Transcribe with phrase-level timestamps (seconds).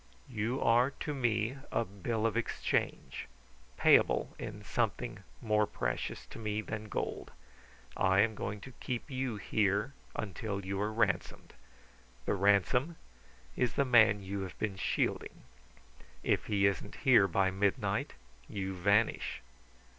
[0.31, 3.27] "You are to me a bill of exchange,
[3.77, 7.29] payable in something more precious to me than gold.
[7.95, 11.53] I am going to keep you here until you are ransomed.
[12.25, 12.95] The ransom
[13.55, 15.43] is the man you have been shielding.
[16.23, 18.13] If he isn't here by midnight
[18.49, 19.43] you vanish.